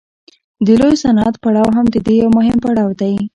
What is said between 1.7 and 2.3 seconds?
هم د دې یو